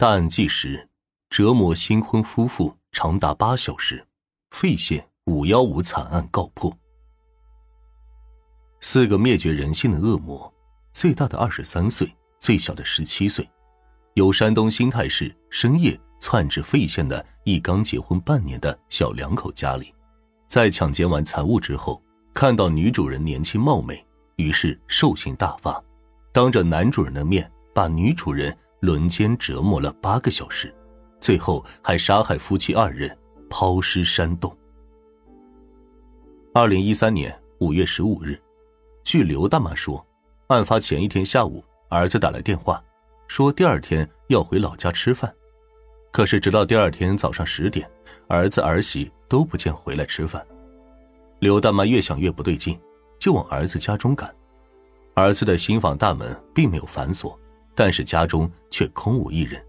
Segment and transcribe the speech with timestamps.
[0.00, 0.88] 大案纪实：
[1.28, 4.06] 折磨新婚夫妇长达八小时，
[4.52, 6.72] 费县五幺五惨案告破。
[8.80, 10.54] 四个灭绝人性的恶魔，
[10.92, 12.08] 最大的二十三岁，
[12.38, 13.50] 最小的十七岁，
[14.14, 19.92] 由山东新泰市深夜窜至费县的一刚结婚半年的小两口家里，
[20.46, 22.00] 在抢劫完财物之后，
[22.32, 24.06] 看到女主人年轻貌美，
[24.36, 25.82] 于是兽性大发，
[26.32, 28.56] 当着男主人的面把女主人。
[28.80, 30.74] 轮奸折磨了八个小时，
[31.20, 33.16] 最后还杀害夫妻二人，
[33.50, 34.56] 抛尸山洞。
[36.54, 38.40] 二零一三年五月十五日，
[39.04, 40.04] 据刘大妈说，
[40.46, 42.82] 案发前一天下午，儿子打来电话，
[43.26, 45.32] 说第二天要回老家吃饭。
[46.10, 47.88] 可是直到第二天早上十点，
[48.28, 50.44] 儿子儿媳都不见回来吃饭。
[51.40, 52.78] 刘大妈越想越不对劲，
[53.18, 54.34] 就往儿子家中赶。
[55.14, 57.38] 儿子的新房大门并没有反锁。
[57.78, 59.64] 但是家中却空无一人。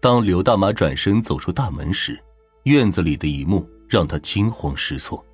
[0.00, 2.20] 当刘大妈转身走出大门时，
[2.64, 5.24] 院子里的一幕让她惊慌失措。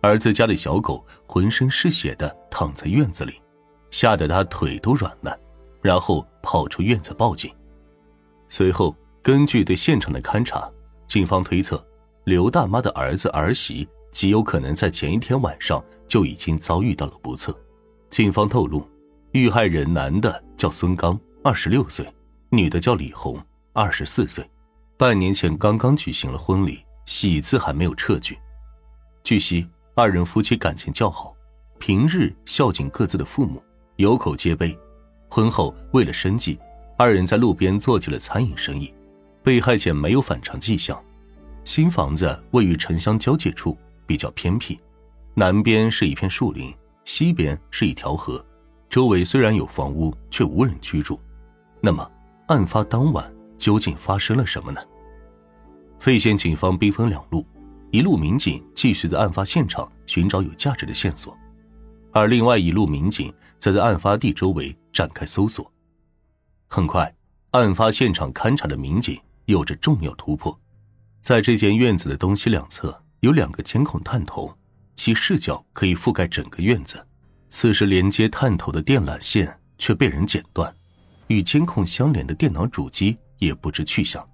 [0.00, 3.34] 儿子家的小狗浑身是血的躺在院子里，
[3.90, 5.36] 吓得她腿都软了，
[5.82, 7.52] 然后跑出院子报警。
[8.48, 10.70] 随后，根据对现场的勘查，
[11.04, 11.84] 警方推测，
[12.22, 17.52] 刘大妈的儿子儿媳极有可能在前一天晚上就已经遭遇到了不测。
[18.08, 18.88] 警方透露，
[19.32, 21.18] 遇害人男的叫孙刚。
[21.42, 22.06] 二十六岁，
[22.50, 24.46] 女的叫李红，二十四岁，
[24.98, 28.38] 半年前刚刚举行了婚礼，喜字还没有撤去。
[29.24, 31.34] 据悉，二人夫妻感情较好，
[31.78, 33.62] 平日孝敬各自的父母，
[33.96, 34.78] 有口皆碑。
[35.30, 36.58] 婚后为了生计，
[36.98, 38.92] 二人在路边做起了餐饮生意。
[39.42, 41.02] 被害前没有反常迹象。
[41.64, 44.78] 新房子位于城乡交界处，比较偏僻，
[45.32, 46.70] 南边是一片树林，
[47.06, 48.44] 西边是一条河，
[48.90, 51.18] 周围虽然有房屋，却无人居住。
[51.82, 52.08] 那么，
[52.48, 54.80] 案发当晚究竟发生了什么呢？
[55.98, 57.46] 费县警方兵分两路，
[57.90, 61.36] 一路民警继续在案发现场寻找有价值的线索，
[62.12, 65.70] 而另外一路民警则在案发地周围展开搜索。
[66.68, 67.12] 很快，
[67.52, 70.58] 案发现场勘查的民警有着重要突破，
[71.20, 74.54] 在这间院子的东西两侧有两个监控探头，
[74.94, 77.04] 其视角可以覆盖整个院子。
[77.48, 80.72] 此时，连接探头的电缆线却被人剪断。
[81.30, 84.28] 与监控相连的电脑主机也不知去向，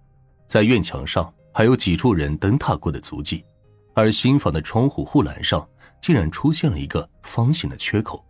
[0.49, 3.45] 在院墙上还有几处人蹬踏过的足迹，
[3.93, 5.69] 而新房的窗户护栏上
[6.01, 8.25] 竟然出现了一个方形的缺口。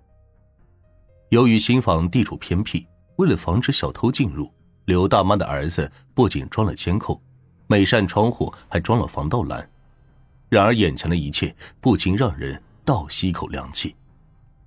[1.29, 2.85] 由于新房地处偏僻，
[3.19, 4.53] 为了防止小偷进入，
[4.87, 7.21] 刘大妈的儿子不仅装了监控，
[7.69, 9.71] 每扇窗户还装了防盗栏。
[10.49, 13.95] 然而，眼前的一切不禁让人倒吸一口凉气，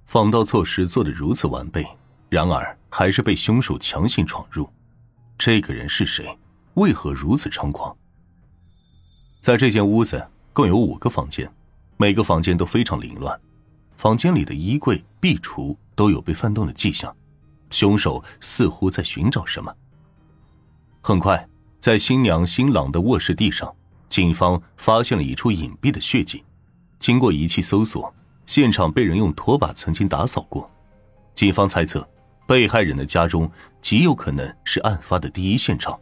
[0.05, 1.85] 防盗措施做得如此完备。
[2.29, 4.69] 然而，还是被凶手强行闯入。
[5.37, 6.37] 这个人是谁？
[6.75, 7.95] 为何如此猖狂？
[9.41, 11.51] 在这间屋子共有五个房间，
[11.97, 13.39] 每个房间都非常凌乱，
[13.97, 17.13] 房间里的衣柜、壁橱都有被翻动的迹象。
[17.71, 19.73] 凶手似乎在寻找什么。
[21.01, 21.47] 很快，
[21.79, 23.73] 在新娘新郎的卧室地上，
[24.07, 26.43] 警方发现了一处隐蔽的血迹。
[26.99, 28.13] 经过仪器搜索，
[28.45, 30.69] 现场被人用拖把曾经打扫过。
[31.33, 32.07] 警方猜测。
[32.49, 33.47] 被害人的家中
[33.79, 35.99] 极有可能是案发的第一现场。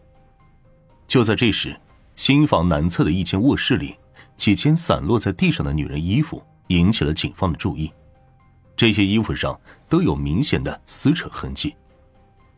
[1.05, 1.77] 就在这时，
[2.15, 3.97] 新房南侧的一间卧室里，
[4.37, 7.91] 几件散落在地上的女人衣服引起了警方的注意。
[8.77, 9.59] 这些衣服上
[9.89, 11.75] 都有明显的撕扯痕迹。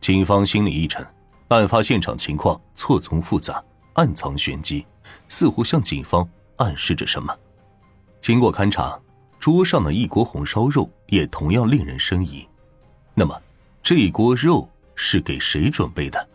[0.00, 1.04] 警方心里一沉，
[1.48, 3.60] 案发现场情况错综复杂，
[3.94, 4.86] 暗藏玄机，
[5.26, 7.36] 似乎向警方暗示着什么。
[8.20, 8.96] 经过勘查，
[9.40, 12.46] 桌上的一锅红烧肉也同样令人生疑。
[13.14, 13.36] 那么？
[13.82, 16.28] 这一锅肉是给谁准备的？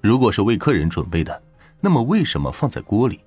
[0.00, 1.42] 如果是为客人准备的，
[1.80, 3.20] 那么为什么放在锅里？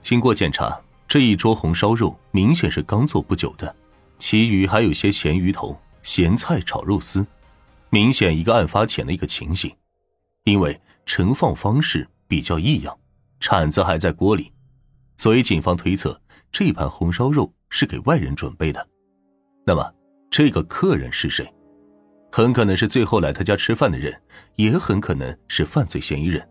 [0.00, 3.74] 经过检查，这一桌红烧肉明显是刚做不久的，
[4.18, 7.26] 其余还有些咸鱼头、咸菜炒肉丝，
[7.88, 9.74] 明显一个案发前的一个情形。
[10.44, 12.98] 因为盛放方式比较异样，
[13.40, 14.52] 铲子还在锅里，
[15.16, 16.20] 所以警方推测
[16.50, 18.86] 这盘红烧肉是给外人准备的。
[19.64, 19.94] 那么，
[20.30, 21.50] 这个客人是谁？
[22.32, 24.14] 很可能是最后来他家吃饭的人，
[24.56, 26.46] 也很可能是犯罪嫌疑人。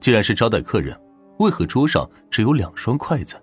[0.00, 0.98] 既然是招待客人，
[1.38, 3.36] 为何桌上只有两双筷子？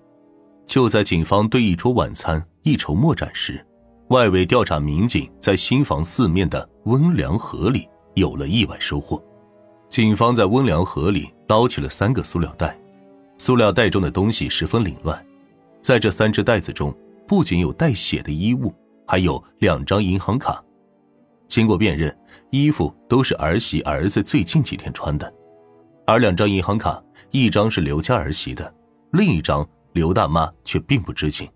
[0.65, 3.63] 就在警方对一桌晚餐一筹莫展时，
[4.09, 9.21] 外围调查民警在新房四面的温凉盒里有了意外收获。
[9.89, 12.79] 警方在温凉盒里捞起了三个塑料袋，
[13.37, 15.23] 塑料袋中的东西十分凌乱。
[15.81, 16.95] 在这三只袋子中，
[17.27, 18.73] 不仅有带血的衣物，
[19.05, 20.62] 还有两张银行卡。
[21.47, 22.15] 经过辨认，
[22.49, 25.31] 衣服都是儿媳儿子最近几天穿的。
[26.05, 27.01] 而两张银行卡，
[27.31, 28.73] 一张是刘家儿媳的，
[29.11, 31.49] 另一张刘大妈却并不知情。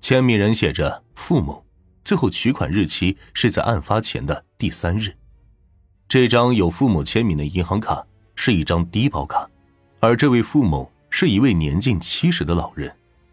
[0.00, 1.64] 签名人写着付某，
[2.04, 5.12] 最后取款日期是在案发前的第三日。
[6.08, 8.04] 这张有父母签名的银行卡
[8.34, 9.48] 是一张低保卡，
[10.00, 12.90] 而这位付某是一位年近七十的老人，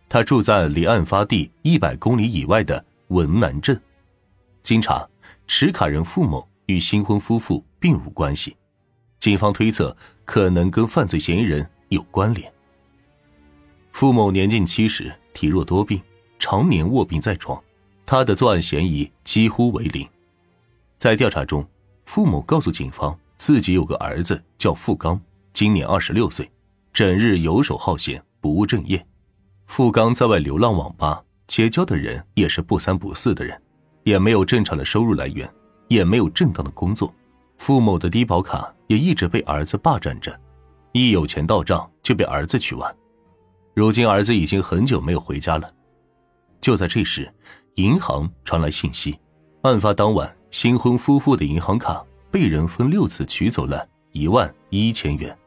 [0.09, 3.79] 他住在离案发地一百公里以外的文南镇。
[4.61, 5.07] 经查，
[5.47, 8.55] 持卡人付某与新婚夫妇并无关系，
[9.19, 12.51] 警方推测可能跟犯罪嫌疑人有关联。
[13.91, 16.01] 付某年近七十，体弱多病，
[16.37, 17.61] 常年卧病在床，
[18.05, 20.07] 他的作案嫌疑几乎为零。
[20.97, 21.65] 在调查中。
[22.05, 25.19] 付某告诉警方，自己有个儿子叫付刚，
[25.53, 26.47] 今年二十六岁，
[26.93, 29.03] 整日游手好闲，不务正业。
[29.65, 33.59] 付刚在外流浪网吧，结交的人也是不三不四的人，
[34.05, 35.51] 也没有正常的收入来源，
[35.87, 37.13] 也没有正当的工作。
[37.57, 40.39] 付某的低保卡也一直被儿子霸占着，
[40.93, 42.95] 一有钱到账就被儿子取完。
[43.73, 45.69] 如今儿子已经很久没有回家了。
[46.61, 47.33] 就在这时，
[47.75, 49.19] 银行传来信息，
[49.63, 50.33] 案发当晚。
[50.51, 52.01] 新婚夫妇的银行卡
[52.31, 55.37] 被人分六次取走了一万一千元。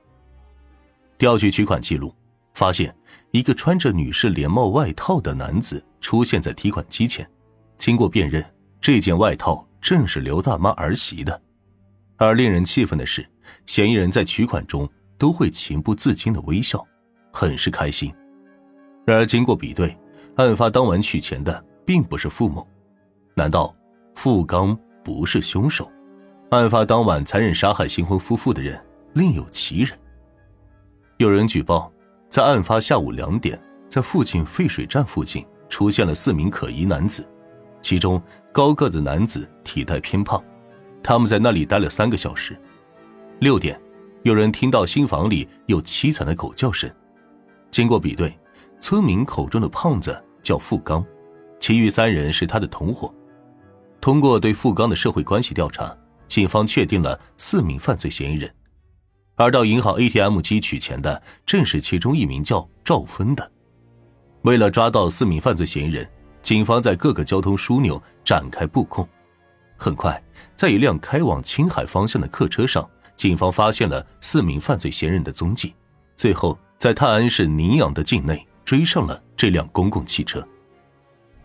[1.16, 2.14] 调取取款记录，
[2.52, 2.94] 发现
[3.30, 7.26] 一个穿着女士连帽外套的男子出现在提款机前。
[7.78, 8.44] 经过辨认，
[8.80, 11.40] 这件外套正是刘大妈儿媳的。
[12.16, 13.26] 而令人气愤的是，
[13.64, 16.84] 嫌疑人在取款中都会情不自禁的微笑，
[17.32, 18.12] 很是开心。
[19.06, 19.96] 然而经过比对，
[20.36, 22.68] 案发当晚取钱的并不是付某，
[23.34, 23.74] 难道
[24.14, 24.78] 付刚？
[25.04, 25.90] 不是凶手，
[26.50, 28.78] 案发当晚残忍杀害新婚夫妇的人
[29.14, 29.98] 另有其人。
[31.16, 31.90] 有人举报，
[32.28, 33.58] 在案发下午两点，
[33.88, 37.26] 在附近废水站附近出现了四名可疑男子，
[37.80, 38.22] 其中
[38.52, 40.42] 高个子男子体态偏胖，
[41.02, 42.58] 他们在那里待了三个小时。
[43.40, 43.80] 六点，
[44.22, 46.90] 有人听到新房里有凄惨的狗叫声，
[47.70, 48.36] 经过比对，
[48.80, 51.04] 村民口中的胖子叫付刚，
[51.60, 53.14] 其余三人是他的同伙。
[54.00, 55.96] 通过对付刚的社会关系调查，
[56.26, 58.52] 警方确定了四名犯罪嫌疑人，
[59.36, 63.50] 而到银行 ATM 机取钱的正是其中一名叫赵芬的。
[64.42, 66.08] 为了抓到四名犯罪嫌疑人，
[66.48, 69.06] 警方在各个交通枢纽展开布控。
[69.76, 70.18] 很快，
[70.56, 75.74] 在一辆开往青海方向的客车上，警方发现了四名犯罪嫌疑人的踪迹。
[76.16, 80.42] 最后，在泰安市宁阳的境内追上了这辆公共汽车。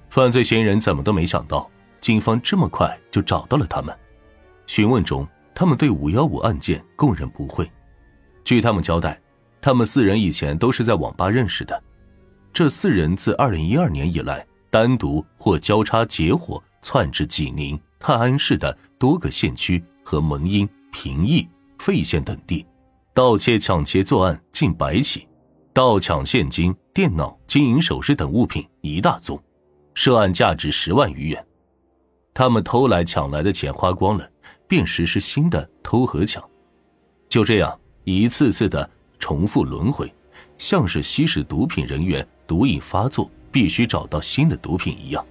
[0.10, 1.70] 犯罪嫌疑人怎么都没想到。
[2.00, 3.94] 警方这么快就找到了他们。
[4.68, 7.70] 询问中，他们对五幺五案件供认不讳。
[8.46, 9.22] 据他们交代，
[9.60, 11.84] 他们四人以前都是在网吧认识的。
[12.54, 21.48] 这四人自二零一二年以来，单独或交叉结伙窜至济宁、泰安市的多个县区和蒙阴、平邑、
[21.78, 22.66] 费县等地，
[23.14, 25.28] 盗窃、抢劫作案近百起，
[25.74, 29.40] 盗抢现金、电脑、金银首饰等物品一大宗，
[29.94, 31.46] 涉案价值十万余元。
[32.34, 34.28] 他们偷来抢来的钱花光了，
[34.68, 36.44] 便实施新的偷和抢，
[37.30, 40.12] 就这样一次次的重复轮回，
[40.58, 45.26] 像是吸食毒品人员毒瘾发作必须找到新的毒品一样。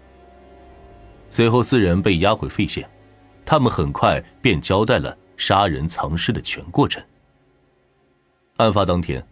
[1.29, 2.89] 随后四人被押回费县，
[3.45, 7.05] 他们很快便交代了杀人藏尸的全过程。
[8.57, 9.23] 案发当天，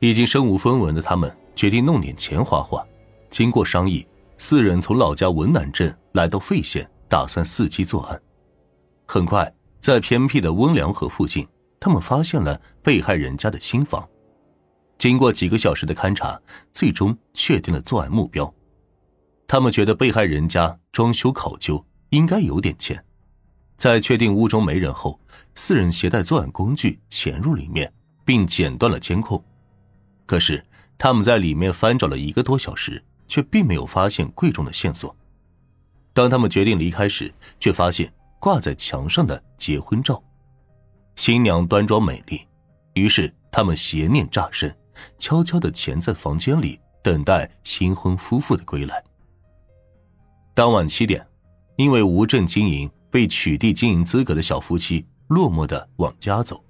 [0.00, 2.84] 已经身无分文的他们决定弄点钱花花。
[3.30, 4.06] 经过商议，
[4.36, 6.86] 四人从老家文南镇来到费县。
[7.12, 8.18] 打算伺机作案。
[9.04, 11.46] 很快，在偏僻的温良河附近，
[11.78, 14.08] 他们发现了被害人家的新房。
[15.02, 16.40] 经过几个小时的勘查，
[16.72, 18.54] 最终确定了作案目标。
[19.48, 23.04] 他们觉得被害人家装修考究，应该有点钱。
[23.76, 25.18] 在确定屋中没人后，
[25.56, 27.92] 四人携带作案工具潜入里面，
[28.24, 29.44] 并剪断了监控。
[30.24, 30.64] 可是，
[30.96, 35.12] 他们在里面翻找了一个多小时，却并没有发现贵重的线索。
[36.12, 40.22] 当他们决定离开时，却发现挂在墙上的结婚照，
[41.16, 42.40] 新娘端庄美丽。
[42.94, 44.72] 于是他们邪念乍生，
[45.18, 49.02] 悄悄的潜在房间里等待新婚夫妇的归来。
[50.54, 51.26] 当晚七点，
[51.76, 56.62] 因为无证经营被取缔经营资格的小夫妻落寞的往家走，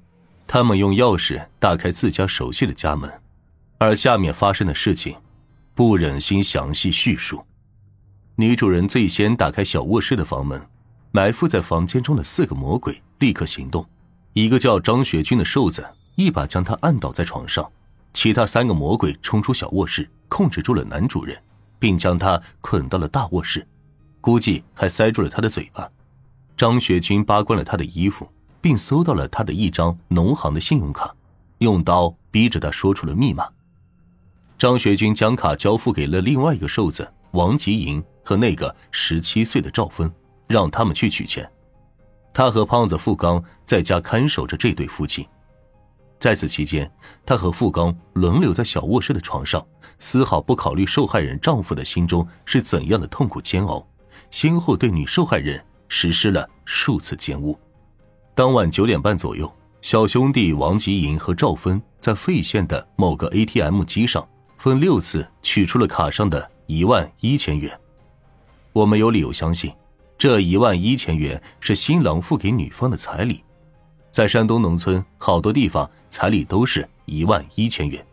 [0.46, 3.10] 他们用钥匙打开自家熟悉的家门，
[3.78, 5.16] 而下面发生的事情，
[5.74, 7.44] 不忍心详细叙述。
[8.36, 10.64] 女主人最先打开小卧室的房门，
[11.10, 13.84] 埋伏在房间中的四个魔鬼立刻行动。
[14.32, 17.70] 一个叫张学军的瘦子一把将他按倒在床上，
[18.12, 21.40] 其他三个魔鬼冲出小卧室，控制住了男主人，
[21.78, 23.66] 并将他捆到了大卧室，
[24.20, 25.88] 估计还塞住了他的嘴巴。
[26.56, 28.28] 张学军扒光了他的衣服，
[28.60, 31.12] 并搜到了他的一张农行的信用卡，
[31.58, 33.48] 用刀逼着他说出了密码。
[34.58, 40.12] 张学军将卡交付给了另外一个瘦子王吉银和那个十七岁的赵芬，
[40.46, 41.50] 让他们去取钱。
[42.32, 45.26] 他和胖子付刚在家看守着这对夫妻。
[46.22, 46.88] 在此期间，
[47.26, 49.66] 他和付刚轮流在小卧室的床上，
[49.98, 53.84] 丝毫不考虑受害人丈夫的心中是怎样的痛苦煎熬，
[54.30, 57.58] 先后对女受害人实施了数次奸污。
[58.36, 64.24] 当晚九点半左右，小兄弟王吉银和赵芬在费县的某个 ATM 机上。
[64.58, 67.76] 分六次取出了卡上的一万一千元，
[68.72, 69.72] 我们有理由相信，
[70.16, 73.42] 这一万一千元是新郎付给女方的彩礼。
[74.12, 78.06] 在山东农村，好多地方彩礼都是一万一千元，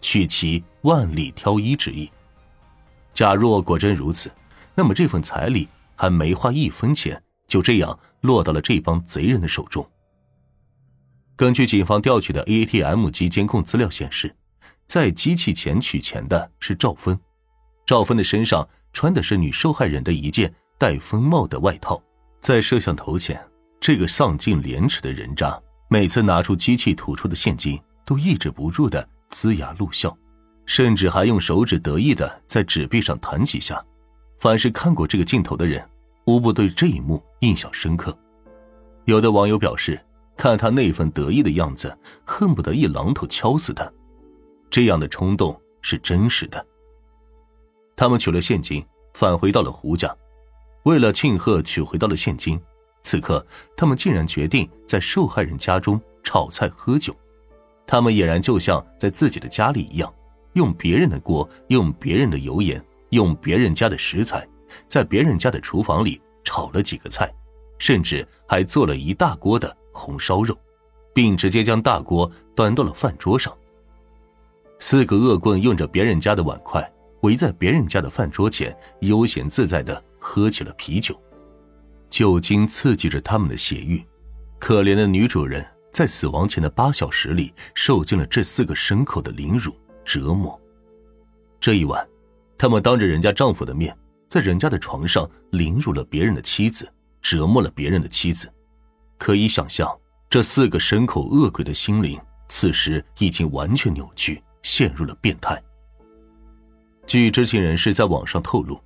[0.00, 2.10] 取其万里挑一之意。
[3.12, 4.30] 假若果真如此，
[4.74, 9.86] 那么这份彩礼还没花一分钱，就这样落到了这帮贼人的手中。
[11.36, 14.34] 根据警方调取的 ATM 机监控资料显示。
[14.86, 17.16] 在机器前取钱的是赵芬，
[17.86, 22.02] 赵芬的身上穿的是女受害人的一件带风帽的外套。
[22.40, 23.40] 在摄像头前，
[23.80, 25.58] 这个丧尽廉耻的人渣，
[25.88, 30.14] 每次拿出机器吐出的现金，都抑制不住的龇牙露笑，
[30.66, 33.82] 甚至还用手指得意的在纸币上弹几下。
[34.38, 35.82] 凡是看过这个镜头的人，
[36.26, 38.16] 无不对这一幕印象深刻。
[39.06, 39.98] 有的网友表示，
[40.36, 41.96] 看他那份得意的样子，
[42.26, 43.90] 恨不得一榔头敲死他。
[44.68, 46.64] 这样的冲动是真实的。
[47.96, 48.84] 他们取了现金，
[49.14, 50.14] 返回到了胡家。
[50.84, 52.60] 为了庆贺取回到了现金，
[53.02, 53.44] 此刻
[53.76, 57.14] 他们竟然决定在受害人家中炒菜喝酒。
[57.86, 60.12] 他们俨然就像在自己的家里一样，
[60.52, 64.46] 用别人的锅，用别人的油盐，用别人家的食材，
[64.86, 67.32] 在别人家的厨房里炒了几个菜，
[67.78, 70.56] 甚至还做了一大锅的红烧肉，
[71.12, 73.52] 并直接将大锅端到了饭桌上。
[74.78, 76.88] 四个恶棍用着别人家的碗筷，
[77.22, 81.20] 围在别人家的饭桌前，悠闲自在的喝起了啤酒。
[82.10, 84.04] 酒精刺激着他们的血欲。
[84.58, 89.74] 可怜的女主人在死亡前的八小时里，受尽了这四个牲口的凌辱
[90.04, 90.60] 折磨。
[91.58, 92.06] 这一晚，
[92.58, 93.96] 他们当着人家丈夫的面，
[94.28, 96.86] 在人家的床上凌辱了别人的妻子，
[97.22, 98.52] 折磨了别人的妻子。
[99.16, 99.90] 可以想象，
[100.28, 104.42] 这四个牲口恶鬼的心灵，此时已经完全扭曲。
[104.62, 105.58] 陷入了变态。
[107.06, 108.78] 据知情人士在网上透露，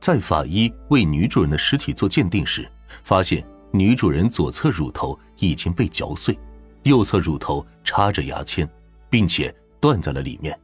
[0.00, 2.70] 在法医为女主人的尸体做鉴定时，
[3.02, 6.38] 发现女主人左侧乳头已经被嚼碎，
[6.84, 8.68] 右侧乳头插着牙签，
[9.10, 10.58] 并且断在了里面，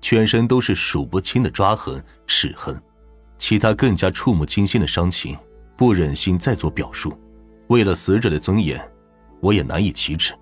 [0.00, 2.80] 全身都是数不清的抓痕、齿痕，
[3.36, 5.36] 其他更加触目惊心的伤情，
[5.76, 7.12] 不忍心再做表述。
[7.68, 8.80] 为了死者的尊严，
[9.40, 10.34] 我也难以启齿。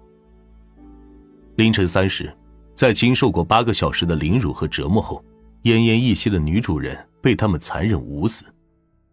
[1.56, 2.32] 凌晨三时。
[2.74, 5.20] 在经受过八个小时的凌辱和折磨后，
[5.64, 8.44] 奄奄一息的女主人被他们残忍捂死。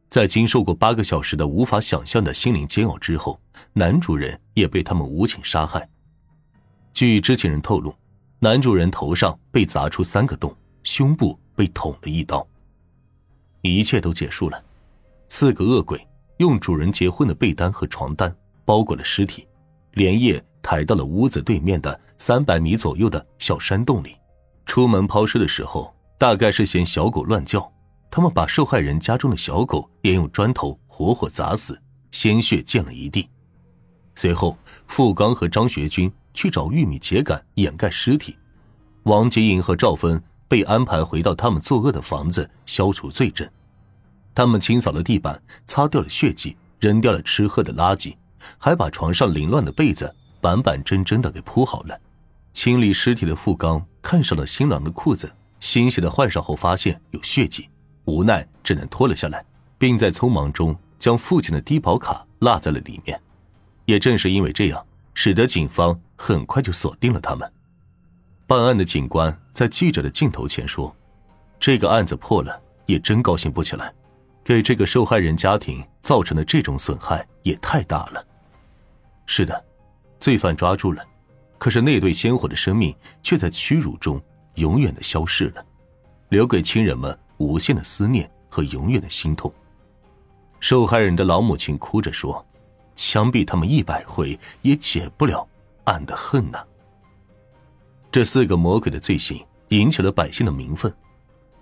[0.10, 3.40] 在经受过八个小时的无法想象的心灵煎熬之后，
[3.74, 5.88] 男主人也被他们无情杀害。
[6.94, 7.94] 据知情人透露，
[8.40, 12.48] 男主人头上被砸出三个洞，胸部被捅了一刀。
[13.62, 14.64] 一切都结束了，
[15.30, 18.34] 四个恶鬼用主人结婚的被单和床单
[18.64, 19.48] 包裹了尸体，
[19.94, 20.44] 连夜。
[20.68, 24.16] 抬到了屋子对面的三百米左右的小山洞里。
[24.66, 27.72] 出门抛尸的时候，大概是嫌小狗乱叫，
[28.10, 31.80] 他们把受害人家中的小狗也用砖头活活砸死，
[32.12, 33.30] 鲜血溅了一地。
[34.16, 34.58] 随后，
[34.88, 38.38] 付刚和张学军去找玉米秸秆掩盖尸体，
[39.04, 43.46] 王吉银和赵芬被安排回到他们作恶的房子消除罪证。
[44.34, 48.16] 他们清扫了地板，擦掉了血迹，扔掉了吃喝的垃圾，
[48.58, 50.14] 还把床上凌乱的被子。
[50.40, 52.00] 板板正正的给铺好了。
[52.54, 55.30] 清理尸体的付刚看上了新郎的裤子，
[55.66, 57.68] 欣喜的换上后发现有血迹，
[58.04, 59.44] 无奈只能脱了下来，
[59.80, 63.20] 并在匆忙中将父亲的低保卡落在了里面。
[63.86, 67.52] 也正是因为这样，使得警方很快就锁定了他们。
[68.46, 70.96] 办案的警官在记者的镜头前说
[71.60, 73.92] ：“这个案子破了，也真高兴不起来，
[74.44, 78.24] 给这个受害人家庭造成的这种损害也太大了。”
[79.26, 79.66] 是的。
[80.20, 81.04] 罪犯抓住了，
[81.58, 84.22] 可是那对鲜活的生命却在屈辱中
[84.56, 85.66] 永远的消逝了，
[86.30, 89.54] 留给亲人们无限的思念和永远的心痛。
[90.60, 92.44] 受害人的老母亲哭着说
[92.96, 95.48] ：“枪毙他们一百回，也解不了
[95.84, 96.64] 俺的恨呐。”
[98.12, 100.92] 这四个魔鬼的罪行引起了百姓的民愤，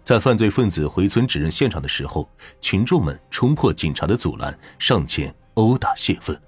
[0.04, 2.30] 在犯罪分子回村指认现场的时候，
[2.62, 6.40] 群众们冲破警察的阻拦，上前殴打泄愤。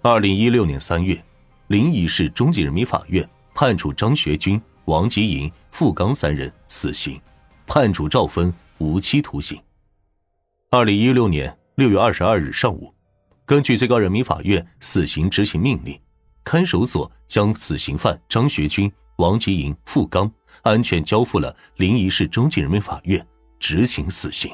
[0.00, 1.22] 二零一六年三月，
[1.66, 7.20] 临沂市中级人民法院判处张学军、王吉银、付刚三人死刑，
[7.66, 9.60] 判处赵芬无期徒刑。
[10.70, 12.92] 二零一六年六月二十二日上午，
[13.44, 15.98] 根据最高人民法院死刑执行命令，
[16.42, 20.30] 看守所将死刑犯张学军、王吉银、付刚
[20.62, 23.24] 安全交付了临沂市中级人民法院
[23.60, 24.50] 执行死刑。